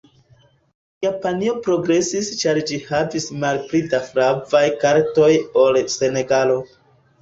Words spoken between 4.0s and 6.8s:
flavaj kartoj ol Senegalo.